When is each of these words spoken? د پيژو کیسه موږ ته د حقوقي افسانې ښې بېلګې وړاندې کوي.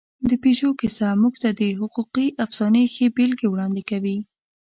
د 0.29 0.31
پيژو 0.43 0.69
کیسه 0.79 1.07
موږ 1.21 1.33
ته 1.43 1.49
د 1.59 1.61
حقوقي 1.79 2.27
افسانې 2.45 2.83
ښې 2.93 3.07
بېلګې 3.15 3.47
وړاندې 3.49 3.81
کوي. 3.89 4.17